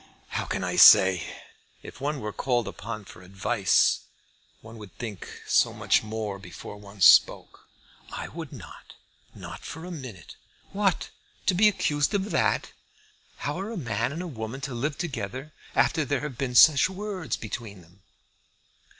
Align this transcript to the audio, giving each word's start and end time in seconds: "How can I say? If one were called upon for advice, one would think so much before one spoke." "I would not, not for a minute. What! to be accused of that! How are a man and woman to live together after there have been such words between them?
"How 0.29 0.45
can 0.45 0.63
I 0.63 0.77
say? 0.77 1.27
If 1.83 2.01
one 2.01 2.21
were 2.21 2.33
called 2.33 2.67
upon 2.67 3.05
for 3.05 3.21
advice, 3.21 3.99
one 4.61 4.79
would 4.79 4.97
think 4.97 5.29
so 5.45 5.73
much 5.73 6.01
before 6.41 6.75
one 6.77 7.01
spoke." 7.01 7.67
"I 8.11 8.27
would 8.29 8.51
not, 8.51 8.95
not 9.35 9.59
for 9.63 9.85
a 9.85 9.91
minute. 9.91 10.35
What! 10.71 11.11
to 11.45 11.53
be 11.53 11.67
accused 11.67 12.15
of 12.15 12.31
that! 12.31 12.71
How 13.45 13.59
are 13.59 13.71
a 13.71 13.77
man 13.77 14.11
and 14.11 14.35
woman 14.35 14.59
to 14.61 14.73
live 14.73 14.97
together 14.97 15.53
after 15.75 16.03
there 16.03 16.21
have 16.21 16.35
been 16.35 16.55
such 16.55 16.89
words 16.89 17.37
between 17.37 17.81
them? 17.83 18.01